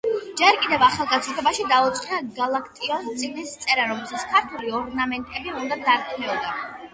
ჯერ 0.39 0.55
კიდევ 0.61 0.83
ახალგაზრდობაში 0.85 1.65
დაუწყია 1.73 2.17
გალაკტიონს 2.39 3.11
წიგნის 3.19 3.53
წერა, 3.67 3.85
რომელსაც 3.93 4.25
„ქართული 4.33 4.75
ორნამენტი“ 4.81 5.55
უნდა 5.61 5.79
დარქმეოდა. 5.85 6.57